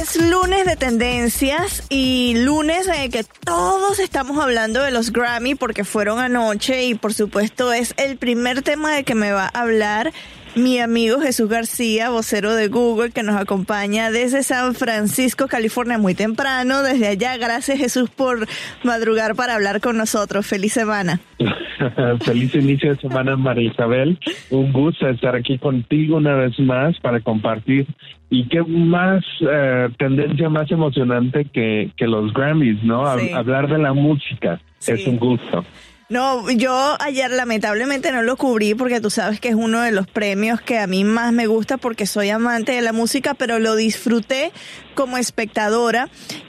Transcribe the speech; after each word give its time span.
Es 0.00 0.16
lunes 0.16 0.64
de 0.64 0.76
tendencias 0.76 1.82
y 1.90 2.32
lunes 2.38 2.88
en 2.88 2.94
el 2.94 3.10
que 3.10 3.22
todos 3.22 3.98
estamos 3.98 4.42
hablando 4.42 4.82
de 4.82 4.90
los 4.90 5.12
Grammy 5.12 5.56
porque 5.56 5.84
fueron 5.84 6.20
anoche 6.20 6.84
y 6.84 6.94
por 6.94 7.12
supuesto 7.12 7.70
es 7.74 7.92
el 7.98 8.16
primer 8.16 8.62
tema 8.62 8.94
de 8.94 9.04
que 9.04 9.14
me 9.14 9.30
va 9.32 9.50
a 9.52 9.60
hablar 9.60 10.14
mi 10.56 10.78
amigo 10.78 11.20
Jesús 11.20 11.48
García, 11.48 12.10
vocero 12.10 12.54
de 12.54 12.68
Google, 12.68 13.10
que 13.10 13.22
nos 13.22 13.36
acompaña 13.36 14.10
desde 14.10 14.42
San 14.42 14.74
Francisco, 14.74 15.46
California, 15.46 15.98
muy 15.98 16.14
temprano. 16.14 16.82
Desde 16.82 17.08
allá, 17.08 17.36
gracias 17.36 17.78
Jesús 17.78 18.10
por 18.10 18.46
madrugar 18.82 19.34
para 19.34 19.54
hablar 19.54 19.80
con 19.80 19.96
nosotros. 19.96 20.46
Feliz 20.46 20.72
semana. 20.72 21.20
Feliz 22.24 22.54
inicio 22.54 22.94
de 22.94 23.00
semana, 23.00 23.36
María 23.36 23.70
Isabel. 23.70 24.18
Un 24.50 24.72
gusto 24.72 25.08
estar 25.08 25.34
aquí 25.34 25.58
contigo 25.58 26.16
una 26.16 26.34
vez 26.34 26.58
más 26.60 26.98
para 27.00 27.20
compartir. 27.20 27.86
Y 28.28 28.46
qué 28.48 28.62
más 28.62 29.24
eh, 29.40 29.88
tendencia 29.98 30.48
más 30.48 30.70
emocionante 30.70 31.46
que, 31.46 31.90
que 31.96 32.06
los 32.06 32.32
Grammys, 32.32 32.82
¿no? 32.84 33.06
Hablar 33.06 33.68
de 33.68 33.78
la 33.78 33.92
música. 33.92 34.60
Es 34.86 35.06
un 35.06 35.18
gusto. 35.18 35.64
No, 36.10 36.50
yo 36.50 36.96
ayer 36.98 37.30
lamentablemente 37.30 38.10
no 38.10 38.24
lo 38.24 38.36
cubrí 38.36 38.74
porque 38.74 39.00
tú 39.00 39.10
sabes 39.10 39.38
que 39.38 39.50
es 39.50 39.54
uno 39.54 39.80
de 39.80 39.92
los 39.92 40.08
premios 40.08 40.60
que 40.60 40.76
a 40.80 40.88
mí 40.88 41.04
más 41.04 41.32
me 41.32 41.46
gusta 41.46 41.76
porque 41.76 42.04
soy 42.04 42.30
amante 42.30 42.72
de 42.72 42.82
la 42.82 42.92
música, 42.92 43.34
pero 43.34 43.60
lo 43.60 43.76
disfruté 43.76 44.50
como 44.96 45.18
espectadora. 45.18 46.08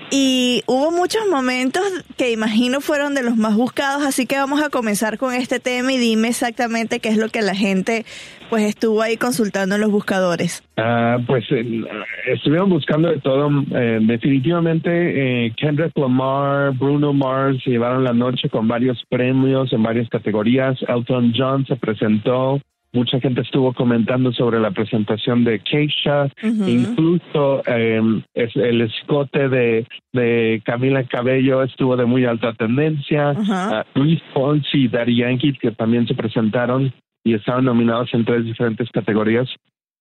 Y 0.10 0.64
hubo 0.66 0.90
muchos 0.90 1.28
momentos 1.28 1.84
que 2.18 2.32
imagino 2.32 2.82
fueron 2.82 3.14
de 3.14 3.22
los 3.22 3.38
más 3.38 3.56
buscados, 3.56 4.04
así 4.04 4.26
que 4.26 4.36
vamos 4.36 4.64
a 4.64 4.70
comenzar 4.70 5.20
con 5.20 5.36
este 5.36 5.60
tema 5.60 5.94
y 5.94 6.00
dime 6.00 6.30
exactamente 6.30 7.00
qué 7.00 7.10
es 7.10 7.18
lo 7.18 7.30
que 7.30 7.44
la 7.44 7.54
gente 7.54 8.04
pues 8.52 8.66
estuvo 8.66 9.02
ahí 9.02 9.16
consultando 9.16 9.78
los 9.78 9.90
buscadores. 9.90 10.62
Ah, 10.76 11.18
pues 11.26 11.46
eh, 11.52 11.86
estuvieron 12.28 12.70
buscando 12.70 13.10
de 13.10 13.20
todo. 13.20 13.50
Eh, 13.74 14.00
definitivamente 14.02 15.46
eh, 15.46 15.54
Kendrick 15.56 15.98
Lamar, 15.98 16.74
Bruno 16.74 17.14
Mars 17.14 17.66
llevaron 17.66 18.04
la 18.04 18.12
noche 18.12 18.50
con 18.50 18.68
varios 18.68 19.02
premios 19.08 19.72
en 19.72 19.82
varias 19.82 20.10
categorías. 20.10 20.78
Elton 20.86 21.32
John 21.34 21.66
se 21.66 21.78
presentó. 21.78 22.60
Mucha 22.92 23.22
gente 23.22 23.40
estuvo 23.40 23.72
comentando 23.72 24.34
sobre 24.34 24.60
la 24.60 24.72
presentación 24.72 25.46
de 25.46 25.60
Keisha, 25.60 26.28
incluso 26.44 27.64
em, 27.66 28.22
el 28.34 28.82
escote 28.82 29.48
de, 29.48 29.88
de 30.12 30.62
Camila 30.66 31.02
Cabello 31.06 31.64
estuvo 31.64 31.96
de 31.96 32.04
muy 32.04 32.26
alta 32.26 32.52
tendencia. 32.52 33.34
Ah, 33.50 33.86
Luis 33.96 34.22
Fonsi 34.34 34.78
y 34.78 34.88
Daddy 34.90 35.20
Yankee, 35.20 35.54
que 35.54 35.72
también 35.72 36.06
se 36.06 36.16
presentaron 36.16 36.92
y 37.24 37.34
estaban 37.34 37.66
nominados 37.66 38.14
en 38.14 38.26
tres 38.26 38.46
diferentes 38.46 38.90
categorías. 38.92 39.48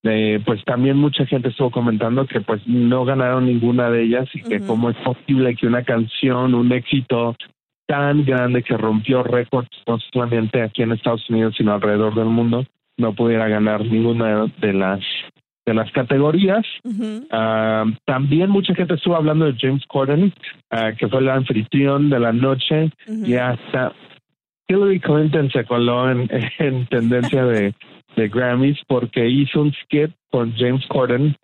Eh, 0.03 0.41
pues 0.43 0.63
también 0.65 0.97
mucha 0.97 1.27
gente 1.27 1.49
estuvo 1.49 1.69
comentando 1.69 2.25
que 2.25 2.41
pues 2.41 2.61
no 2.65 3.05
ganaron 3.05 3.45
ninguna 3.45 3.91
de 3.91 4.03
ellas 4.03 4.27
y 4.33 4.41
que 4.41 4.59
cómo 4.59 4.89
es 4.89 4.97
posible 4.97 5.55
que 5.55 5.67
una 5.67 5.83
canción, 5.83 6.55
un 6.55 6.71
éxito 6.71 7.35
tan 7.85 8.25
grande 8.25 8.63
que 8.63 8.77
rompió 8.77 9.21
récords 9.21 9.69
no 9.85 9.99
solamente 10.11 10.63
aquí 10.63 10.81
en 10.81 10.93
Estados 10.93 11.29
Unidos 11.29 11.53
sino 11.57 11.73
alrededor 11.73 12.15
del 12.15 12.25
mundo 12.25 12.65
no 12.97 13.13
pudiera 13.13 13.47
ganar 13.47 13.85
ninguna 13.85 14.47
de 14.59 14.73
las 14.73 15.01
de 15.65 15.73
las 15.75 15.91
categorías. 15.91 16.65
Ah, 17.29 17.85
también 18.05 18.49
mucha 18.49 18.73
gente 18.73 18.95
estuvo 18.95 19.15
hablando 19.15 19.45
de 19.45 19.55
James 19.59 19.85
Corden, 19.87 20.33
ah, 20.71 20.91
que 20.97 21.07
fue 21.07 21.19
el 21.19 21.29
anfitrión 21.29 22.09
de 22.09 22.19
la 22.19 22.33
noche 22.33 22.91
y 23.07 23.35
hasta 23.35 23.93
Hillary 24.67 24.99
Clinton 24.99 25.49
se 25.51 25.65
coló 25.65 26.09
en, 26.09 26.27
tendencia 26.87 27.45
de, 27.45 27.73
Grammys 28.15 28.77
porque 28.87 29.27
hizo 29.27 29.61
un 29.61 29.73
skit 29.73 30.11
con 30.29 30.53
James 30.55 30.85
Corden 30.87 31.35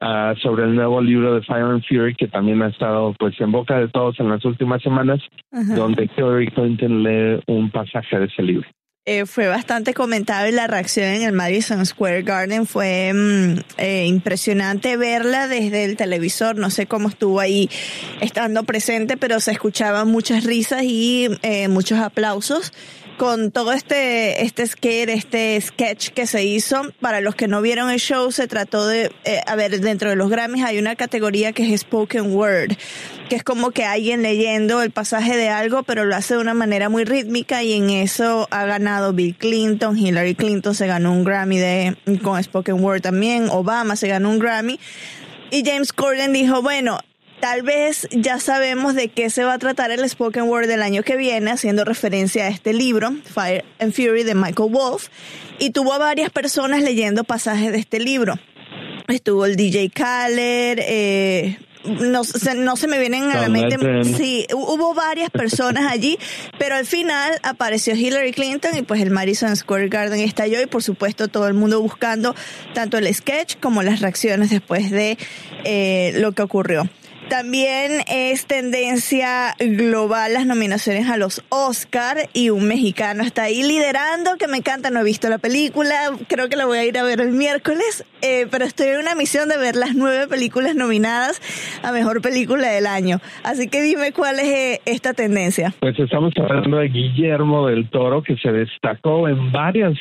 ah, 0.00 0.34
sobre 0.40 0.64
el 0.64 0.74
nuevo 0.74 1.00
libro 1.00 1.34
de 1.34 1.42
Fire 1.42 1.64
and 1.64 1.84
Fury 1.84 2.14
que 2.14 2.28
también 2.28 2.62
ha 2.62 2.68
estado 2.68 3.14
pues 3.18 3.40
en 3.40 3.52
boca 3.52 3.78
de 3.78 3.88
todos 3.88 4.18
en 4.20 4.28
las 4.28 4.44
últimas 4.44 4.82
semanas, 4.82 5.20
donde 5.50 6.08
Hillary 6.16 6.48
Clinton 6.48 7.02
lee 7.02 7.42
un 7.46 7.70
pasaje 7.70 8.18
de 8.18 8.26
ese 8.26 8.42
libro. 8.42 8.66
Eh, 9.04 9.26
fue 9.26 9.48
bastante 9.48 9.94
comentable 9.94 10.52
la 10.52 10.68
reacción 10.68 11.06
en 11.06 11.22
el 11.22 11.32
Madison 11.32 11.84
Square 11.84 12.22
Garden. 12.22 12.66
Fue 12.68 13.12
mm, 13.12 13.58
eh, 13.78 14.06
impresionante 14.06 14.96
verla 14.96 15.48
desde 15.48 15.84
el 15.84 15.96
televisor. 15.96 16.54
No 16.54 16.70
sé 16.70 16.86
cómo 16.86 17.08
estuvo 17.08 17.40
ahí 17.40 17.68
estando 18.20 18.62
presente, 18.62 19.16
pero 19.16 19.40
se 19.40 19.50
escuchaban 19.50 20.06
muchas 20.06 20.44
risas 20.44 20.84
y 20.84 21.28
eh, 21.42 21.66
muchos 21.66 21.98
aplausos 21.98 22.72
con 23.18 23.50
todo 23.50 23.72
este, 23.72 24.42
este 24.44 24.66
skate, 24.66 25.10
este 25.10 25.60
sketch 25.60 26.10
que 26.10 26.26
se 26.26 26.44
hizo. 26.44 26.92
Para 27.00 27.20
los 27.20 27.34
que 27.34 27.48
no 27.48 27.62
vieron 27.62 27.90
el 27.90 27.98
show, 27.98 28.32
se 28.32 28.46
trató 28.46 28.86
de, 28.86 29.12
eh, 29.24 29.40
a 29.46 29.56
ver, 29.56 29.80
dentro 29.80 30.10
de 30.10 30.16
los 30.16 30.30
Grammys 30.30 30.64
hay 30.64 30.78
una 30.78 30.96
categoría 30.96 31.52
que 31.52 31.72
es 31.72 31.82
Spoken 31.82 32.34
Word, 32.34 32.76
que 33.32 33.36
es 33.36 33.44
como 33.44 33.70
que 33.70 33.86
alguien 33.86 34.20
leyendo 34.20 34.82
el 34.82 34.90
pasaje 34.90 35.38
de 35.38 35.48
algo, 35.48 35.84
pero 35.84 36.04
lo 36.04 36.14
hace 36.14 36.34
de 36.34 36.40
una 36.40 36.52
manera 36.52 36.90
muy 36.90 37.04
rítmica 37.04 37.62
y 37.62 37.72
en 37.72 37.88
eso 37.88 38.46
ha 38.50 38.66
ganado 38.66 39.14
Bill 39.14 39.34
Clinton, 39.34 39.96
Hillary 39.96 40.34
Clinton 40.34 40.74
se 40.74 40.86
ganó 40.86 41.12
un 41.12 41.24
Grammy 41.24 41.56
de, 41.56 41.96
con 42.22 42.42
Spoken 42.44 42.84
Word 42.84 43.00
también, 43.00 43.48
Obama 43.48 43.96
se 43.96 44.06
ganó 44.08 44.28
un 44.28 44.38
Grammy. 44.38 44.78
Y 45.50 45.64
James 45.64 45.94
Corden 45.94 46.34
dijo, 46.34 46.60
bueno, 46.60 46.98
Tal 47.40 47.62
vez 47.62 48.06
ya 48.12 48.38
sabemos 48.38 48.94
de 48.94 49.08
qué 49.08 49.30
se 49.30 49.42
va 49.42 49.54
a 49.54 49.58
tratar 49.58 49.90
el 49.90 50.08
Spoken 50.08 50.44
Word 50.44 50.68
del 50.68 50.82
año 50.82 51.02
que 51.02 51.16
viene, 51.16 51.50
haciendo 51.50 51.84
referencia 51.84 52.44
a 52.44 52.48
este 52.48 52.72
libro, 52.72 53.14
Fire 53.24 53.64
and 53.80 53.94
Fury, 53.94 54.22
de 54.22 54.34
Michael 54.36 54.70
Wolff, 54.70 55.08
y 55.58 55.70
tuvo 55.70 55.94
a 55.94 55.98
varias 55.98 56.30
personas 56.30 56.82
leyendo 56.82 57.24
pasajes 57.24 57.72
de 57.72 57.78
este 57.78 57.98
libro. 57.98 58.38
Estuvo 59.08 59.44
el 59.46 59.56
DJ 59.56 59.90
Khaled, 59.90 60.78
eh, 60.82 61.58
no, 61.84 62.24
se, 62.24 62.54
no 62.54 62.76
se 62.76 62.86
me 62.86 62.98
vienen 62.98 63.24
a 63.30 63.40
la 63.40 63.48
mente. 63.48 63.76
Sí, 64.04 64.46
hubo 64.54 64.94
varias 64.94 65.30
personas 65.30 65.90
allí, 65.90 66.18
pero 66.58 66.76
al 66.76 66.86
final 66.86 67.38
apareció 67.42 67.94
Hillary 67.94 68.32
Clinton 68.32 68.76
y 68.76 68.82
pues 68.82 69.00
el 69.00 69.10
Madison 69.10 69.56
Square 69.56 69.88
Garden 69.88 70.20
estalló 70.20 70.60
y 70.60 70.66
por 70.66 70.82
supuesto 70.82 71.28
todo 71.28 71.48
el 71.48 71.54
mundo 71.54 71.80
buscando 71.80 72.34
tanto 72.74 72.98
el 72.98 73.12
sketch 73.14 73.56
como 73.60 73.82
las 73.82 74.00
reacciones 74.00 74.50
después 74.50 74.90
de 74.90 75.18
eh, 75.64 76.12
lo 76.16 76.32
que 76.32 76.42
ocurrió. 76.42 76.88
También 77.32 78.02
es 78.12 78.44
tendencia 78.44 79.54
global 79.58 80.34
las 80.34 80.44
nominaciones 80.44 81.08
a 81.08 81.16
los 81.16 81.42
Oscar 81.48 82.28
y 82.34 82.50
un 82.50 82.68
mexicano 82.68 83.22
está 83.22 83.44
ahí 83.44 83.62
liderando, 83.62 84.36
que 84.38 84.48
me 84.48 84.58
encanta, 84.58 84.90
no 84.90 85.00
he 85.00 85.04
visto 85.04 85.30
la 85.30 85.38
película, 85.38 85.94
creo 86.28 86.50
que 86.50 86.56
la 86.56 86.66
voy 86.66 86.76
a 86.76 86.84
ir 86.84 86.98
a 86.98 87.02
ver 87.02 87.22
el 87.22 87.32
miércoles, 87.32 88.04
eh, 88.20 88.46
pero 88.50 88.66
estoy 88.66 88.88
en 88.88 89.00
una 89.00 89.14
misión 89.14 89.48
de 89.48 89.56
ver 89.56 89.76
las 89.76 89.94
nueve 89.94 90.28
películas 90.28 90.74
nominadas 90.74 91.40
a 91.82 91.90
Mejor 91.90 92.20
Película 92.20 92.68
del 92.68 92.86
Año. 92.86 93.18
Así 93.44 93.66
que 93.66 93.80
dime 93.80 94.12
cuál 94.12 94.38
es 94.38 94.48
eh, 94.48 94.80
esta 94.84 95.14
tendencia. 95.14 95.72
Pues 95.80 95.98
estamos 95.98 96.34
hablando 96.36 96.76
de 96.76 96.88
Guillermo 96.88 97.66
del 97.66 97.88
Toro, 97.88 98.22
que 98.22 98.36
se 98.36 98.52
destacó 98.52 99.26
en 99.26 99.50
varias 99.50 99.94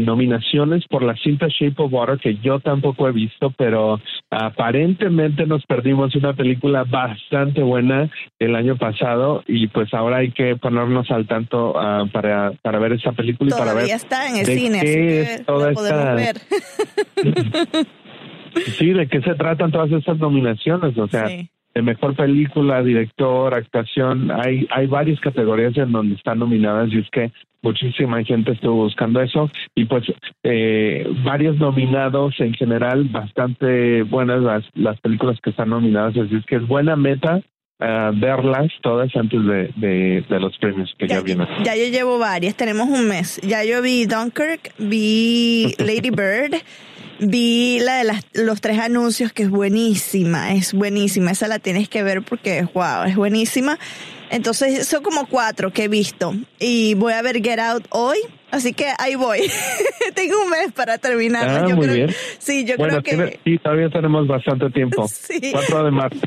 nominaciones 0.00 0.84
por 0.88 1.02
la 1.02 1.16
cinta 1.16 1.46
Shape 1.48 1.74
of 1.82 1.92
Water 1.92 2.18
que 2.18 2.36
yo 2.36 2.60
tampoco 2.60 3.08
he 3.08 3.12
visto, 3.12 3.50
pero 3.56 4.00
aparentemente 4.30 5.46
nos 5.46 5.64
perdimos 5.66 6.14
una 6.14 6.32
película 6.32 6.84
bastante 6.84 7.62
buena 7.62 8.10
el 8.38 8.54
año 8.56 8.76
pasado 8.76 9.42
y 9.46 9.68
pues 9.68 9.92
ahora 9.94 10.18
hay 10.18 10.30
que 10.30 10.56
ponernos 10.56 11.10
al 11.10 11.26
tanto 11.26 11.74
ah, 11.78 12.04
para, 12.12 12.52
para 12.62 12.78
ver 12.78 12.92
esa 12.92 13.12
película 13.12 13.50
y 13.54 13.58
para 13.58 13.74
ver 13.74 13.90
está 13.90 14.28
en 14.28 14.36
el 14.36 14.46
cine, 14.46 14.78
así 14.78 14.94
que 14.94 15.42
podemos 15.46 15.82
ver. 16.16 16.36
sí, 18.78 18.92
de 18.92 19.06
qué 19.08 19.20
se 19.20 19.34
tratan 19.34 19.70
todas 19.70 19.90
estas 19.92 20.18
nominaciones, 20.18 20.96
o 20.98 21.08
sea, 21.08 21.28
de 21.74 21.82
mejor 21.82 22.14
película, 22.14 22.82
director, 22.82 23.54
actuación, 23.54 24.30
hay 24.30 24.66
hay 24.70 24.86
varias 24.86 25.20
categorías 25.20 25.76
en 25.76 25.92
donde 25.92 26.14
están 26.14 26.38
nominadas 26.38 26.92
y 26.92 26.98
es 26.98 27.10
que 27.10 27.32
muchísima 27.62 28.22
gente 28.24 28.52
estuvo 28.52 28.84
buscando 28.84 29.20
eso 29.20 29.50
y 29.74 29.86
pues 29.86 30.04
eh, 30.42 31.06
varios 31.24 31.58
nominados 31.58 32.38
en 32.38 32.54
general, 32.54 33.04
bastante 33.04 34.02
buenas 34.02 34.42
las, 34.42 34.64
las 34.74 35.00
películas 35.00 35.40
que 35.42 35.50
están 35.50 35.70
nominadas, 35.70 36.16
así 36.16 36.36
es 36.36 36.44
que 36.46 36.56
es 36.56 36.66
buena 36.68 36.94
meta 36.94 37.42
verlas 37.78 38.70
todas 38.82 39.14
antes 39.16 39.40
de, 39.44 40.22
de, 40.28 40.40
los 40.40 40.56
premios 40.58 40.94
que 40.98 41.06
ya, 41.08 41.20
vienen. 41.20 41.46
Ya 41.64 41.76
yo 41.76 41.84
llevo 41.90 42.18
varias, 42.18 42.54
tenemos 42.54 42.88
un 42.88 43.08
mes. 43.08 43.40
Ya 43.42 43.64
yo 43.64 43.82
vi 43.82 44.06
Dunkirk, 44.06 44.72
vi 44.78 45.74
Lady 45.78 46.10
Bird. 46.10 46.54
Vi 47.20 47.78
la 47.80 47.96
de 47.96 48.04
las, 48.04 48.24
los 48.32 48.60
tres 48.60 48.78
anuncios 48.78 49.32
que 49.32 49.44
es 49.44 49.50
buenísima, 49.50 50.52
es 50.54 50.72
buenísima, 50.72 51.30
esa 51.30 51.48
la 51.48 51.58
tienes 51.58 51.88
que 51.88 52.02
ver 52.02 52.22
porque 52.22 52.66
wow, 52.74 53.04
es 53.06 53.16
buenísima. 53.16 53.78
Entonces 54.30 54.86
son 54.88 55.02
como 55.02 55.26
cuatro 55.26 55.72
que 55.72 55.84
he 55.84 55.88
visto. 55.88 56.34
Y 56.58 56.94
voy 56.94 57.12
a 57.12 57.22
ver 57.22 57.42
Get 57.42 57.60
Out 57.60 57.86
hoy 57.90 58.18
Así 58.50 58.72
que 58.72 58.86
ahí 58.98 59.14
voy. 59.14 59.40
Tengo 60.14 60.42
un 60.42 60.50
mes 60.50 60.72
para 60.72 60.98
terminar. 60.98 61.48
Ah, 61.48 61.66
yo 61.68 61.76
muy 61.76 61.86
creo, 61.86 61.96
bien. 61.96 62.16
Sí, 62.38 62.64
yo 62.64 62.76
creo 62.76 63.02
que. 63.02 63.40
Sí, 63.44 63.58
todavía 63.58 63.88
tenemos 63.90 64.26
bastante 64.26 64.70
tiempo. 64.70 65.06
Sí. 65.14 65.50
4 65.52 65.84
de 65.84 65.90
marzo. 65.90 66.20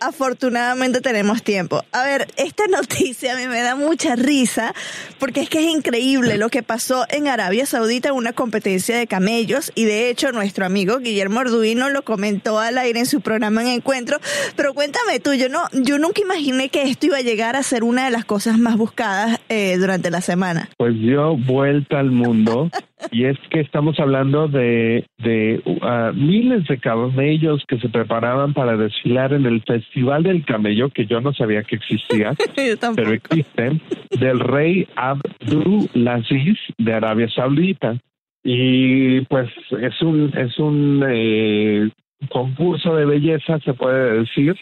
Afortunadamente 0.00 1.00
tenemos 1.00 1.42
tiempo. 1.42 1.82
A 1.92 2.04
ver, 2.04 2.26
esta 2.36 2.66
noticia 2.70 3.34
a 3.34 3.36
mí 3.36 3.46
me 3.46 3.60
da 3.60 3.76
mucha 3.76 4.16
risa 4.16 4.74
porque 5.18 5.40
es 5.40 5.48
que 5.48 5.60
es 5.60 5.70
increíble 5.74 6.36
lo 6.36 6.50
que 6.50 6.62
pasó 6.62 7.06
en 7.08 7.28
Arabia 7.28 7.64
Saudita 7.64 8.10
en 8.10 8.16
una 8.16 8.32
competencia 8.32 8.96
de 8.98 9.06
camellos 9.06 9.72
y 9.74 9.84
de 9.84 10.10
hecho 10.10 10.32
nuestro 10.32 10.66
amigo 10.66 10.98
Guillermo 10.98 11.40
Arduino 11.40 11.88
lo 11.88 12.02
comentó 12.02 12.58
al 12.58 12.78
aire 12.78 13.00
en 13.00 13.06
su 13.06 13.20
programa 13.20 13.62
en 13.62 13.68
Encuentro. 13.68 14.18
Pero 14.56 14.74
cuéntame 14.74 15.20
tú, 15.20 15.32
yo 15.32 15.48
no, 15.48 15.62
yo 15.72 15.98
nunca 15.98 16.20
imaginé 16.20 16.68
que 16.68 16.82
esto 16.82 17.06
iba 17.06 17.18
a 17.18 17.22
llegar 17.22 17.56
a 17.56 17.62
ser 17.62 17.84
una 17.84 18.04
de 18.04 18.10
las 18.10 18.24
cosas 18.24 18.58
más 18.58 18.76
buscadas 18.76 19.40
eh, 19.48 19.76
durante 19.78 20.10
la 20.10 20.20
semana. 20.20 20.68
Pues 20.76 20.94
yo 21.00 21.36
vuelta 21.62 22.00
al 22.00 22.10
mundo 22.10 22.70
y 23.12 23.26
es 23.26 23.38
que 23.50 23.60
estamos 23.60 24.00
hablando 24.00 24.48
de, 24.48 25.06
de 25.18 25.62
uh, 25.64 26.12
miles 26.12 26.66
de 26.66 26.78
camellos 26.78 27.62
que 27.68 27.78
se 27.78 27.88
preparaban 27.88 28.52
para 28.52 28.76
desfilar 28.76 29.32
en 29.32 29.46
el 29.46 29.62
Festival 29.62 30.24
del 30.24 30.44
Camello, 30.44 30.90
que 30.90 31.06
yo 31.06 31.20
no 31.20 31.32
sabía 31.32 31.62
que 31.62 31.76
existía, 31.76 32.34
pero 32.96 33.12
existe, 33.12 33.80
del 34.18 34.40
rey 34.40 34.88
Abdulaziz 34.96 36.58
de 36.78 36.94
Arabia 36.94 37.28
Saudita. 37.32 37.96
Y 38.42 39.20
pues 39.26 39.48
es 39.80 40.02
un, 40.02 40.32
es 40.36 40.58
un 40.58 41.04
eh, 41.08 41.90
concurso 42.28 42.96
de 42.96 43.04
belleza, 43.04 43.60
se 43.60 43.72
puede 43.72 44.18
decir, 44.18 44.56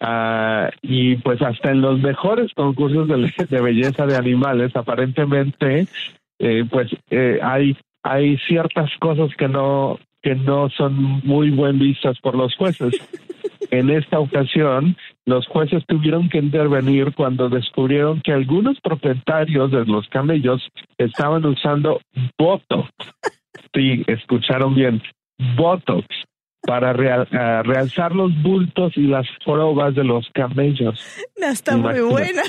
uh, 0.00 0.68
y 0.82 1.14
pues 1.16 1.40
hasta 1.42 1.70
en 1.70 1.80
los 1.80 2.00
mejores 2.00 2.52
concursos 2.54 3.06
de, 3.06 3.32
de, 3.48 3.62
belleza 3.62 4.04
de 4.06 4.16
animales, 4.16 4.74
aparentemente 4.74 5.86
eh, 6.40 6.64
pues 6.68 6.90
eh, 7.10 7.38
hay 7.42 7.76
hay 8.02 8.38
ciertas 8.48 8.90
cosas 8.98 9.30
que 9.36 9.46
no 9.46 9.98
que 10.22 10.34
no 10.34 10.68
son 10.70 11.20
muy 11.24 11.50
buen 11.50 11.78
vistas 11.78 12.18
por 12.20 12.34
los 12.34 12.54
jueces. 12.56 12.94
En 13.72 13.88
esta 13.88 14.18
ocasión, 14.18 14.96
los 15.26 15.46
jueces 15.46 15.84
tuvieron 15.86 16.28
que 16.28 16.38
intervenir 16.38 17.14
cuando 17.14 17.48
descubrieron 17.48 18.20
que 18.20 18.32
algunos 18.32 18.80
propietarios 18.80 19.70
de 19.70 19.84
los 19.84 20.08
camellos 20.08 20.66
estaban 20.98 21.44
usando 21.44 22.00
Botox. 22.36 22.90
Sí, 23.72 24.02
escucharon 24.08 24.74
bien, 24.74 25.00
Botox 25.56 26.04
para 26.62 26.92
realzar 26.92 28.12
los 28.12 28.30
bultos 28.42 28.92
y 28.96 29.02
las 29.02 29.26
probas 29.44 29.94
de 29.94 30.04
los 30.04 30.28
camellos. 30.34 31.00
está 31.36 31.76
muy 31.76 32.00
buena. 32.00 32.42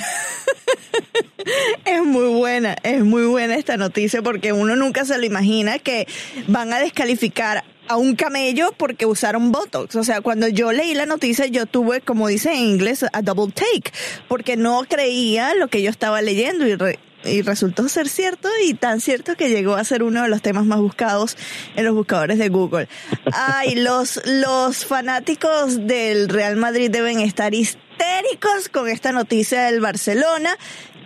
es 1.86 2.04
muy 2.04 2.34
buena, 2.34 2.76
es 2.84 3.04
muy 3.04 3.26
buena 3.26 3.56
esta 3.56 3.78
noticia 3.78 4.22
porque 4.22 4.54
uno 4.54 4.76
nunca 4.76 5.06
se 5.06 5.18
lo 5.18 5.26
imagina 5.26 5.80
que 5.80 6.08
van 6.48 6.74
a 6.74 6.80
descalificar 6.80 7.64
a 7.88 7.98
un 7.98 8.16
camello 8.16 8.74
porque 8.78 9.06
usaron 9.06 9.52
Botox. 9.52 9.96
O 9.96 10.04
sea, 10.04 10.22
cuando 10.22 10.48
yo 10.48 10.72
leí 10.72 10.94
la 10.94 11.06
noticia, 11.06 11.48
yo 11.48 11.66
tuve, 11.66 12.02
como 12.02 12.28
dice 12.28 12.54
en 12.54 12.64
inglés, 12.64 13.06
a 13.12 13.22
double 13.22 13.52
take, 13.54 13.92
porque 14.28 14.56
no 14.56 14.84
creía 14.88 15.54
lo 15.56 15.68
que 15.68 15.82
yo 15.82 15.90
estaba 15.90 16.22
leyendo 16.22 16.68
y 16.68 16.78
y 17.24 17.42
resultó 17.42 17.88
ser 17.90 18.10
cierto 18.10 18.50
y 18.66 18.74
tan 18.74 19.02
cierto 19.02 19.36
que 19.36 19.50
llegó 19.50 19.76
a 19.76 19.84
ser 19.84 20.04
uno 20.04 20.24
de 20.24 20.30
los 20.30 20.42
temas 20.42 20.66
más 20.66 20.80
buscados 20.80 21.38
en 21.76 21.86
los 21.86 21.94
buscadores 21.94 22.38
de 22.38 22.50
Google. 22.50 22.88
Ay, 23.34 23.76
los, 23.76 24.22
los 24.26 24.86
fanáticos 24.86 25.88
del 25.88 26.30
Real 26.30 26.56
Madrid 26.56 26.90
deben 26.90 27.20
estar 27.20 27.54
histéricos 27.54 28.70
con 28.72 28.88
esta 28.88 29.12
noticia 29.12 29.64
del 29.64 29.82
Barcelona 29.82 30.58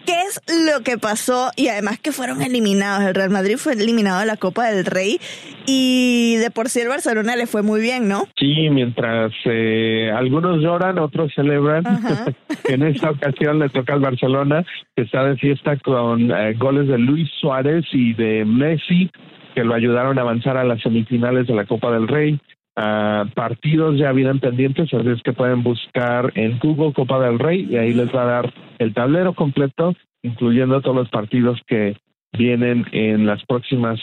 qué 0.05 0.13
es 0.27 0.41
lo 0.47 0.83
que 0.83 0.97
pasó 0.97 1.51
y 1.55 1.67
además 1.67 1.99
que 1.99 2.11
fueron 2.11 2.41
eliminados. 2.41 3.03
El 3.03 3.15
Real 3.15 3.29
Madrid 3.29 3.57
fue 3.57 3.73
eliminado 3.73 4.19
de 4.19 4.25
la 4.25 4.37
Copa 4.37 4.65
del 4.67 4.85
Rey 4.85 5.19
y 5.65 6.35
de 6.37 6.51
por 6.51 6.69
sí 6.69 6.81
el 6.81 6.89
Barcelona 6.89 7.35
le 7.35 7.47
fue 7.47 7.63
muy 7.63 7.81
bien, 7.81 8.07
¿no? 8.07 8.27
Sí, 8.37 8.69
mientras 8.69 9.31
eh, 9.45 10.11
algunos 10.15 10.61
lloran, 10.61 10.99
otros 10.99 11.33
celebran. 11.33 11.83
en 12.65 12.83
esta 12.83 13.11
ocasión 13.11 13.59
le 13.59 13.69
toca 13.69 13.93
al 13.93 14.01
Barcelona, 14.01 14.65
que 14.95 15.03
está 15.03 15.23
de 15.25 15.37
fiesta 15.37 15.77
con 15.77 16.31
eh, 16.31 16.53
goles 16.53 16.87
de 16.87 16.97
Luis 16.97 17.29
Suárez 17.39 17.85
y 17.91 18.13
de 18.13 18.45
Messi, 18.45 19.09
que 19.53 19.63
lo 19.63 19.73
ayudaron 19.73 20.17
a 20.19 20.21
avanzar 20.21 20.57
a 20.57 20.63
las 20.63 20.81
semifinales 20.81 21.47
de 21.47 21.55
la 21.55 21.65
Copa 21.65 21.91
del 21.91 22.07
Rey. 22.07 22.39
Uh, 22.77 23.29
partidos 23.33 23.97
ya 23.97 24.11
vienen 24.11 24.41
pendientes, 24.41 24.93
así 24.93 25.07
es 25.07 25.21
que 25.23 25.31
pueden 25.31 25.63
buscar 25.63 26.33
en 26.35 26.59
Google 26.59 26.91
Copa 26.91 27.21
del 27.21 27.39
Rey 27.39 27.65
y 27.69 27.77
ahí 27.77 27.93
les 27.93 28.13
va 28.13 28.23
a 28.23 28.25
dar 28.25 28.53
el 28.79 28.93
tablero 28.93 29.33
completo, 29.33 29.95
incluyendo 30.23 30.81
todos 30.81 30.97
los 30.97 31.09
partidos 31.09 31.57
que 31.67 31.95
vienen 32.33 32.85
en 32.91 33.25
las 33.25 33.43
próximas 33.45 33.97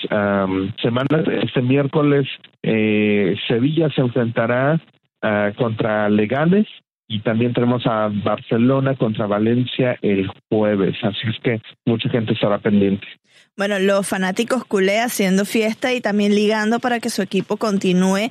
semanas. 0.81 1.29
Este 1.43 1.61
miércoles 1.61 2.27
eh, 2.63 3.37
Sevilla 3.47 3.91
se 3.91 4.01
enfrentará 4.01 4.81
uh, 5.23 5.55
contra 5.57 6.09
Leganes 6.09 6.67
y 7.13 7.21
también 7.21 7.53
tenemos 7.53 7.87
a 7.87 8.09
Barcelona 8.11 8.97
contra 8.97 9.27
Valencia 9.27 9.99
el 10.01 10.31
jueves, 10.49 10.97
así 11.03 11.29
es 11.29 11.39
que 11.43 11.61
mucha 11.85 12.09
gente 12.09 12.33
estará 12.33 12.59
pendiente. 12.59 13.07
Bueno, 13.55 13.79
los 13.79 14.09
fanáticos 14.09 14.65
culé 14.65 15.01
haciendo 15.01 15.45
fiesta 15.45 15.93
y 15.93 16.01
también 16.01 16.35
ligando 16.35 16.81
para 16.81 17.01
que 17.01 17.11
su 17.11 17.21
equipo 17.21 17.59
continúe 17.59 18.31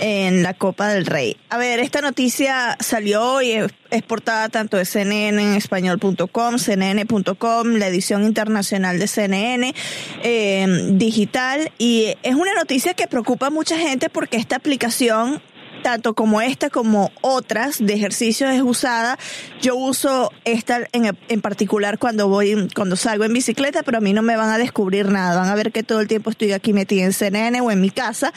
en 0.00 0.44
la 0.44 0.54
Copa 0.54 0.88
del 0.88 1.06
Rey. 1.06 1.36
A 1.48 1.58
ver, 1.58 1.80
esta 1.80 2.00
noticia 2.00 2.76
salió 2.78 3.42
y 3.42 3.50
es, 3.50 4.02
portada 4.06 4.48
tanto 4.48 4.76
de 4.76 4.84
CNN 4.84 5.42
en 5.42 5.54
español.com, 5.54 6.58
CNN.com, 6.58 7.74
la 7.74 7.88
edición 7.88 8.22
internacional 8.22 9.00
de 9.00 9.08
CNN 9.08 9.74
eh, 10.22 10.88
digital 10.92 11.72
y 11.78 12.14
es 12.22 12.36
una 12.36 12.54
noticia 12.54 12.94
que 12.94 13.08
preocupa 13.08 13.48
a 13.48 13.50
mucha 13.50 13.76
gente 13.76 14.08
porque 14.08 14.36
esta 14.36 14.54
aplicación 14.54 15.42
tanto 15.80 16.14
como 16.14 16.40
esta 16.40 16.70
como 16.70 17.10
otras 17.20 17.84
de 17.84 17.94
ejercicio 17.94 18.48
es 18.48 18.62
usada. 18.62 19.18
Yo 19.60 19.76
uso 19.76 20.30
esta 20.44 20.80
en, 20.92 21.16
en, 21.28 21.40
particular 21.40 21.98
cuando 21.98 22.28
voy, 22.28 22.68
cuando 22.74 22.96
salgo 22.96 23.24
en 23.24 23.32
bicicleta, 23.32 23.82
pero 23.82 23.98
a 23.98 24.00
mí 24.00 24.12
no 24.12 24.22
me 24.22 24.36
van 24.36 24.50
a 24.50 24.58
descubrir 24.58 25.08
nada. 25.08 25.40
Van 25.40 25.48
a 25.48 25.54
ver 25.54 25.72
que 25.72 25.82
todo 25.82 26.00
el 26.00 26.08
tiempo 26.08 26.30
estoy 26.30 26.52
aquí 26.52 26.72
metida 26.72 27.04
en 27.04 27.12
CNN 27.12 27.60
o 27.60 27.70
en 27.70 27.80
mi 27.80 27.90
casa. 27.90 28.32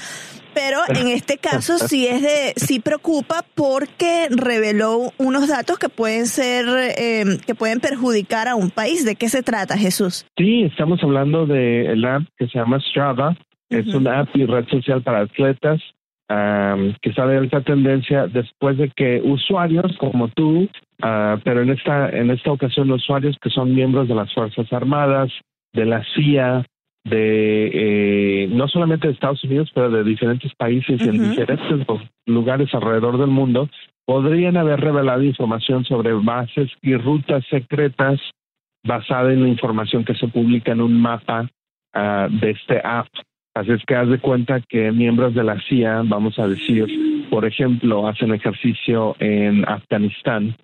Pero 0.53 0.79
en 0.87 1.07
este 1.07 1.37
caso 1.37 1.79
sí 1.79 2.07
es 2.07 2.21
de, 2.21 2.53
sí 2.55 2.79
preocupa 2.79 3.43
porque 3.55 4.27
reveló 4.29 5.11
unos 5.17 5.47
datos 5.47 5.79
que 5.79 5.89
pueden 5.89 6.27
ser, 6.27 6.65
em, 6.97 7.39
que 7.39 7.55
pueden 7.55 7.79
perjudicar 7.79 8.47
a 8.47 8.55
un 8.55 8.69
país. 8.69 9.03
¿De 9.03 9.15
qué 9.15 9.29
se 9.29 9.41
trata, 9.41 9.77
Jesús? 9.77 10.25
Sí, 10.37 10.63
estamos 10.63 10.99
hablando 11.01 11.45
de 11.47 11.95
la 11.95 12.17
app 12.17 12.23
que 12.37 12.47
se 12.47 12.59
llama 12.59 12.79
Strava. 12.79 13.35
Es 13.69 13.87
una 13.87 14.19
app 14.19 14.29
y 14.35 14.45
red 14.45 14.67
social 14.67 15.01
para 15.01 15.21
atletas 15.21 15.81
que 16.27 17.09
está 17.09 17.27
de 17.27 17.37
alta 17.37 17.61
tendencia 17.61 18.27
después 18.27 18.77
de 18.77 18.89
que 18.89 19.21
usuarios 19.23 19.95
como 19.97 20.29
tú, 20.29 20.63
uh, 21.03 21.37
pero 21.43 21.61
en 21.61 21.69
esta, 21.69 22.09
en 22.09 22.31
esta 22.31 22.51
ocasión 22.51 22.91
usuarios 22.91 23.37
que 23.41 23.49
son 23.49 23.75
miembros 23.75 24.07
de 24.07 24.15
las 24.15 24.33
Fuerzas 24.33 24.71
Armadas, 24.73 25.31
de 25.73 25.85
la 25.85 26.03
CIA, 26.15 26.65
de 27.03 27.71
eh, 27.73 28.47
no 28.49 28.67
solamente 28.67 29.07
de 29.07 29.13
Estados 29.13 29.43
Unidos, 29.43 29.69
pero 29.73 29.89
de 29.89 30.03
diferentes 30.03 30.53
países 30.55 31.01
y 31.01 31.09
en 31.09 31.29
diferentes 31.29 31.85
lugares 32.25 32.73
alrededor 32.73 33.17
del 33.17 33.27
mundo, 33.27 33.69
podrían 34.05 34.57
haber 34.57 34.79
revelado 34.79 35.23
información 35.23 35.83
sobre 35.85 36.13
bases 36.13 36.69
y 36.81 36.95
rutas 36.95 37.43
secretas 37.49 38.19
basada 38.85 39.31
en 39.33 39.43
la 39.43 39.49
información 39.49 40.03
que 40.03 40.15
se 40.15 40.27
publica 40.27 40.71
en 40.71 40.81
un 40.81 41.01
mapa 41.01 41.49
uh, 41.95 42.29
de 42.29 42.51
este 42.51 42.81
app. 42.83 43.07
Así 43.55 43.71
es 43.71 43.83
que 43.85 43.95
haz 43.95 44.09
de 44.09 44.17
cuenta 44.17 44.61
que 44.61 44.91
miembros 44.91 45.35
de 45.35 45.43
la 45.43 45.61
CIA, 45.61 46.01
vamos 46.05 46.39
a 46.39 46.47
decir, 46.47 47.27
por 47.29 47.45
ejemplo, 47.45 48.07
hacen 48.07 48.33
ejercicio 48.33 49.15
en 49.19 49.63
Afganistán 49.69 50.55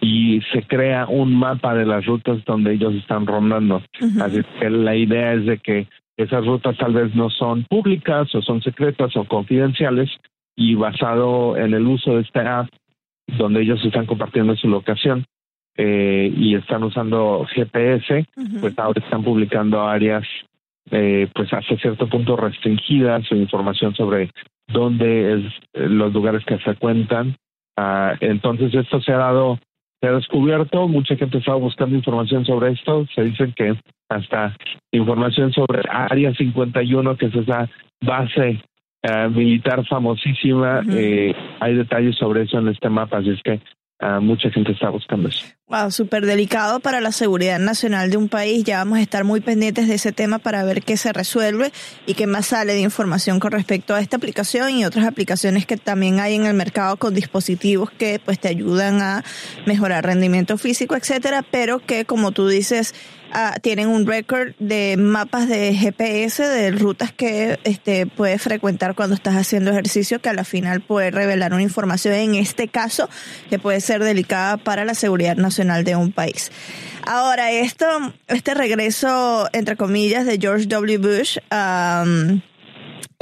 y 0.00 0.40
se 0.52 0.62
crea 0.62 1.06
un 1.06 1.34
mapa 1.34 1.74
de 1.74 1.84
las 1.84 2.06
rutas 2.06 2.44
donde 2.44 2.74
ellos 2.74 2.94
están 2.94 3.26
rondando. 3.26 3.82
Así 4.20 4.40
que 4.60 4.70
la 4.70 4.94
idea 4.94 5.32
es 5.32 5.46
de 5.46 5.58
que 5.58 5.88
esas 6.16 6.46
rutas 6.46 6.76
tal 6.78 6.92
vez 6.92 7.12
no 7.16 7.28
son 7.28 7.64
públicas 7.64 8.32
o 8.36 8.42
son 8.42 8.62
secretas 8.62 9.16
o 9.16 9.24
confidenciales 9.24 10.08
y 10.54 10.76
basado 10.76 11.56
en 11.56 11.74
el 11.74 11.86
uso 11.86 12.14
de 12.14 12.22
esta 12.22 12.60
app 12.60 12.68
donde 13.38 13.62
ellos 13.62 13.84
están 13.84 14.06
compartiendo 14.06 14.54
su 14.54 14.68
locación 14.68 15.24
eh, 15.76 16.32
y 16.36 16.54
están 16.54 16.84
usando 16.84 17.46
GPS, 17.52 18.26
pues 18.60 18.78
ahora 18.78 19.02
están 19.02 19.24
publicando 19.24 19.82
áreas 19.82 20.24
eh, 20.90 21.28
pues 21.34 21.52
hasta 21.52 21.76
cierto 21.76 22.08
punto 22.08 22.36
restringida 22.36 23.22
su 23.22 23.36
información 23.36 23.94
sobre 23.94 24.30
dónde 24.68 25.34
es 25.34 25.44
eh, 25.74 25.88
los 25.88 26.12
lugares 26.12 26.44
que 26.44 26.58
se 26.58 26.74
cuentan. 26.76 27.36
Ah, 27.76 28.14
entonces 28.20 28.74
esto 28.74 29.00
se 29.00 29.12
ha 29.12 29.18
dado, 29.18 29.58
se 30.00 30.08
ha 30.08 30.12
descubierto, 30.12 30.88
mucha 30.88 31.16
gente 31.16 31.38
estaba 31.38 31.56
buscando 31.58 31.96
información 31.96 32.44
sobre 32.44 32.72
esto, 32.72 33.06
se 33.14 33.22
dice 33.22 33.52
que 33.56 33.74
hasta 34.10 34.56
información 34.92 35.52
sobre 35.52 35.82
Área 35.88 36.34
51, 36.34 37.16
que 37.16 37.26
es 37.26 37.34
esa 37.34 37.68
base 38.02 38.62
eh, 39.02 39.28
militar 39.28 39.86
famosísima, 39.86 40.82
eh, 40.90 41.34
hay 41.60 41.74
detalles 41.74 42.16
sobre 42.16 42.42
eso 42.42 42.58
en 42.58 42.68
este 42.68 42.88
mapa, 42.88 43.18
así 43.18 43.30
es 43.30 43.42
que 43.42 43.60
uh, 44.02 44.20
mucha 44.20 44.50
gente 44.50 44.72
está 44.72 44.90
buscando 44.90 45.28
eso. 45.28 45.44
Wow, 45.68 45.90
súper 45.90 46.26
delicado 46.26 46.80
para 46.80 47.00
la 47.00 47.12
seguridad 47.12 47.58
nacional 47.58 48.10
de 48.10 48.18
un 48.18 48.28
país. 48.28 48.64
Ya 48.64 48.78
vamos 48.78 48.98
a 48.98 49.00
estar 49.00 49.24
muy 49.24 49.40
pendientes 49.40 49.88
de 49.88 49.94
ese 49.94 50.12
tema 50.12 50.38
para 50.38 50.64
ver 50.64 50.82
qué 50.82 50.98
se 50.98 51.12
resuelve 51.14 51.72
y 52.04 52.12
qué 52.12 52.26
más 52.26 52.46
sale 52.46 52.74
de 52.74 52.80
información 52.80 53.40
con 53.40 53.52
respecto 53.52 53.94
a 53.94 54.00
esta 54.00 54.16
aplicación 54.18 54.70
y 54.70 54.84
otras 54.84 55.06
aplicaciones 55.06 55.64
que 55.64 55.78
también 55.78 56.20
hay 56.20 56.34
en 56.34 56.44
el 56.44 56.54
mercado 56.54 56.98
con 56.98 57.14
dispositivos 57.14 57.90
que 57.90 58.20
pues 58.22 58.38
te 58.38 58.48
ayudan 58.48 59.00
a 59.00 59.24
mejorar 59.64 60.04
rendimiento 60.04 60.58
físico, 60.58 60.94
etcétera, 60.94 61.42
pero 61.50 61.78
que 61.78 62.04
como 62.04 62.32
tú 62.32 62.48
dices, 62.48 62.94
ah, 63.32 63.56
tienen 63.60 63.88
un 63.88 64.06
récord 64.06 64.52
de 64.58 64.96
mapas 64.96 65.48
de 65.48 65.74
GPS 65.74 66.46
de 66.46 66.70
rutas 66.72 67.12
que 67.12 67.58
este 67.64 68.06
puedes 68.06 68.40
frecuentar 68.40 68.94
cuando 68.94 69.14
estás 69.14 69.34
haciendo 69.34 69.70
ejercicio 69.70 70.20
que 70.20 70.28
a 70.28 70.34
la 70.34 70.44
final 70.44 70.80
puede 70.80 71.10
revelar 71.10 71.52
una 71.52 71.62
información 71.62 72.14
en 72.14 72.34
este 72.34 72.68
caso 72.68 73.08
que 73.50 73.58
puede 73.58 73.80
ser 73.80 74.02
delicada 74.02 74.56
para 74.56 74.84
la 74.84 74.94
seguridad 74.94 75.36
nacional 75.36 75.84
de 75.84 75.96
un 75.96 76.12
país. 76.12 76.50
Ahora, 77.04 77.50
esto, 77.50 77.86
este 78.28 78.54
regreso, 78.54 79.48
entre 79.52 79.76
comillas, 79.76 80.24
de 80.24 80.38
George 80.38 80.66
W. 80.66 80.98
Bush, 80.98 81.38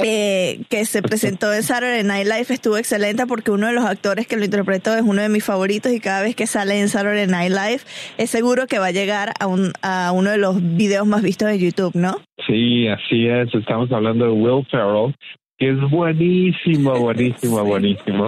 eh, 0.03 0.61
que 0.69 0.85
se 0.85 1.01
presentó 1.01 1.53
en 1.53 1.63
Saturday 1.63 2.03
Night 2.03 2.25
Live 2.25 2.45
estuvo 2.49 2.77
excelente 2.77 3.25
porque 3.25 3.51
uno 3.51 3.67
de 3.67 3.73
los 3.73 3.85
actores 3.85 4.27
que 4.27 4.37
lo 4.37 4.45
interpretó 4.45 4.95
es 4.95 5.01
uno 5.01 5.21
de 5.21 5.29
mis 5.29 5.43
favoritos 5.43 5.91
y 5.91 5.99
cada 5.99 6.21
vez 6.21 6.35
que 6.35 6.47
sale 6.47 6.79
en 6.79 6.89
Saturday 6.89 7.27
Night 7.27 7.51
Live 7.51 7.81
es 8.17 8.29
seguro 8.29 8.67
que 8.67 8.79
va 8.79 8.87
a 8.87 8.91
llegar 8.91 9.33
a, 9.39 9.47
un, 9.47 9.73
a 9.81 10.11
uno 10.13 10.31
de 10.31 10.37
los 10.37 10.61
videos 10.75 11.05
más 11.07 11.21
vistos 11.21 11.49
de 11.49 11.59
YouTube, 11.59 11.95
¿no? 11.95 12.17
Sí, 12.47 12.87
así 12.87 13.27
es. 13.27 13.53
Estamos 13.53 13.91
hablando 13.91 14.25
de 14.25 14.31
Will 14.31 14.65
Ferrell, 14.69 15.15
que 15.57 15.69
es 15.69 15.79
buenísimo, 15.89 16.93
buenísimo, 16.99 17.63
buenísimo. 17.63 18.27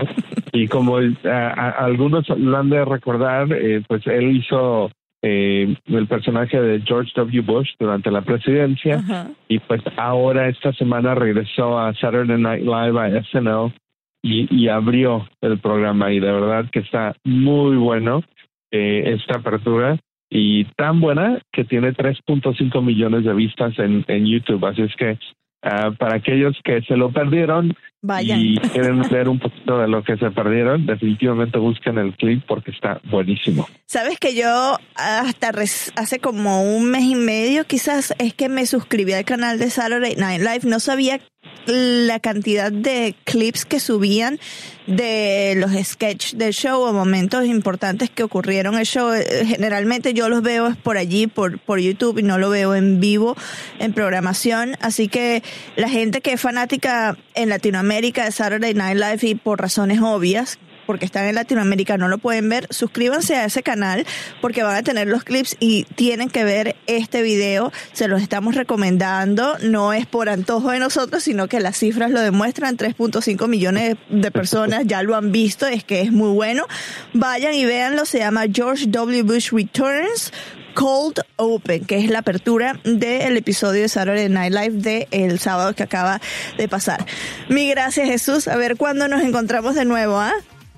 Y 0.52 0.68
como 0.68 1.00
eh, 1.00 1.16
algunos 1.24 2.28
lo 2.30 2.58
han 2.58 2.70
de 2.70 2.86
recordar, 2.86 3.52
eh, 3.52 3.82
pues 3.88 4.06
él 4.08 4.38
hizo 4.38 4.92
eh, 5.24 5.76
el 5.86 6.08
personaje 6.08 6.62
de 6.62 6.82
George 6.82 7.12
W. 7.16 7.42
Bush 7.42 7.70
durante 7.80 8.12
la 8.12 8.22
presidencia 8.22 9.02
y 9.48 9.58
pues 9.60 9.82
ahora 9.98 10.50
esta 10.50 10.74
semana 10.74 11.16
regresó 11.16 11.80
a 11.80 11.94
Saturday 11.96 12.38
Night 12.38 12.64
Live 12.64 13.00
a 13.00 13.24
SNL 13.24 13.74
y, 14.22 14.54
y 14.54 14.68
abrió 14.68 15.28
el 15.42 15.60
programa 15.60 16.12
y 16.12 16.20
de 16.20 16.32
verdad 16.32 16.70
que 16.70 16.80
está 16.80 17.16
muy 17.24 17.78
bueno 17.78 18.22
esta 18.70 19.38
apertura 19.38 19.98
y 20.30 20.66
tan 20.76 21.00
buena 21.00 21.40
que 21.52 21.64
tiene 21.64 21.94
3.5 21.94 22.84
millones 22.84 23.24
de 23.24 23.34
vistas 23.34 23.78
en, 23.78 24.04
en 24.08 24.26
YouTube. 24.26 24.66
Así 24.66 24.82
es 24.82 24.96
que 24.96 25.20
Ah, 25.66 25.92
para 25.98 26.18
aquellos 26.18 26.60
que 26.62 26.82
se 26.82 26.98
lo 26.98 27.10
perdieron 27.14 27.74
y 28.22 28.60
quieren 28.60 29.02
ver 29.10 29.30
un 29.30 29.40
poquito 29.40 29.78
de 29.80 29.88
lo 29.88 30.04
que 30.04 30.18
se 30.18 30.30
perdieron, 30.32 30.86
definitivamente 30.86 31.58
busquen 31.58 31.98
el 31.98 32.18
clip 32.18 32.44
porque 32.46 32.72
está 32.72 33.00
buenísimo. 33.10 33.66
Sabes 33.86 34.20
que 34.20 34.36
yo 34.36 34.76
hasta 34.96 35.52
hace 35.96 36.20
como 36.20 36.64
un 36.64 36.92
mes 36.92 37.04
y 37.04 37.16
medio 37.16 37.64
quizás 37.64 38.14
es 38.20 38.34
que 38.34 38.50
me 38.50 38.66
suscribí 38.66 39.14
al 39.14 39.24
canal 39.24 39.58
de 39.58 39.70
Saturday 39.70 40.16
Night 40.18 40.42
Live, 40.42 40.70
no 40.70 40.82
sabía 40.82 41.22
la 41.66 42.20
cantidad 42.20 42.72
de 42.72 43.16
clips 43.24 43.66
que 43.66 43.80
subían 43.80 44.40
de 44.88 45.54
los 45.56 45.72
sketches 45.72 46.38
del 46.38 46.54
show 46.54 46.82
o 46.82 46.92
momentos 46.92 47.46
importantes 47.46 48.10
que 48.10 48.24
ocurrieron 48.24 48.78
el 48.78 48.86
show. 48.86 49.14
Eh, 49.14 49.46
generalmente 49.46 50.14
yo 50.14 50.28
los 50.30 50.42
veo 50.42 50.76
por 50.84 50.98
allí, 50.98 51.28
por, 51.28 51.60
por 51.60 51.80
YouTube, 51.80 52.20
y 52.20 52.24
no 52.24 52.38
lo 52.38 52.50
veo 52.50 52.76
en 52.76 53.00
vivo, 53.00 53.36
en 53.80 53.94
programación. 53.94 54.76
Así 54.82 55.08
que 55.08 55.44
la 55.76 55.90
gente 55.90 56.22
que 56.22 56.34
es 56.34 56.42
fanática 56.42 57.18
en 57.34 57.50
Latinoamérica 57.50 58.26
de 58.26 58.32
Saturday 58.32 58.74
Night 58.74 58.98
Live 58.98 59.20
y 59.22 59.36
por 59.36 59.62
razones 59.62 60.00
obvias, 60.02 60.60
porque 60.86 61.06
están 61.06 61.26
en 61.26 61.36
Latinoamérica, 61.36 61.98
no 61.98 62.08
lo 62.08 62.18
pueden 62.18 62.50
ver, 62.50 62.68
suscríbanse 62.70 63.36
a 63.36 63.46
ese 63.46 63.64
canal 63.64 64.06
porque 64.42 64.64
van 64.64 64.76
a 64.76 64.84
tener 64.84 65.08
los 65.08 65.24
clips 65.24 65.56
y 65.60 65.84
tienen 65.96 66.30
que 66.30 66.44
ver 66.44 66.76
este 66.88 67.22
video. 67.22 67.72
Se 67.94 68.08
los 68.08 68.22
estamos 68.22 68.56
recomendando. 68.56 69.58
No 69.60 69.94
es 69.94 70.06
por 70.06 70.30
antojo 70.30 70.72
de 70.72 70.80
nosotros, 70.80 71.24
sino 71.24 71.48
que 71.48 71.60
las 71.60 71.78
cifras 71.78 72.12
lo 72.12 72.22
demuestran. 72.22 72.78
3.5 72.78 73.48
millones 73.48 73.98
de 74.10 74.32
personas 74.32 74.84
ya 74.86 75.04
lo 75.04 75.16
han 75.16 75.32
visto. 75.32 75.68
Es 75.68 75.84
que 75.84 76.02
es 76.02 76.12
muy 76.12 76.32
bueno. 76.32 76.66
Vayan 77.14 77.54
y 77.54 77.66
véanlo. 77.66 78.06
Se 78.06 78.20
llama 78.20 78.44
George 78.52 78.86
W. 78.88 79.24
Bush 79.24 79.52
Returns. 79.52 80.32
Cold 80.74 81.20
Open, 81.36 81.86
que 81.86 82.00
es 82.00 82.10
la 82.10 82.20
apertura 82.20 82.80
del 82.84 83.38
episodio 83.38 83.84
de 83.84 83.90
Saturday 83.90 84.28
Night 84.28 84.52
Live 84.52 84.82
de 84.82 85.08
el 85.12 85.38
sábado 85.38 85.76
que 85.76 85.84
acaba 85.84 86.20
de 86.58 86.68
pasar. 86.68 87.06
Mi 87.48 87.70
gracias 87.70 88.08
Jesús, 88.08 88.48
a 88.48 88.56
ver 88.56 88.76
cuándo 88.76 89.08
nos 89.08 89.22
encontramos 89.22 89.76
de 89.76 89.86
nuevo, 89.86 90.20
¿ah? 90.20 90.34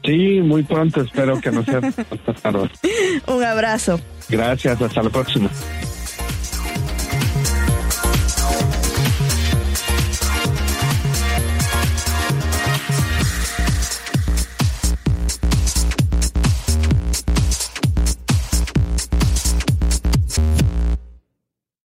Sí, 0.06 0.42
muy 0.42 0.64
pronto, 0.64 1.02
espero 1.02 1.40
que 1.42 1.52
no 1.52 1.64
sea 1.64 1.80
Un 3.28 3.44
abrazo. 3.44 4.00
Gracias, 4.30 4.82
hasta 4.82 5.04
la 5.04 5.10
próxima. 5.10 5.50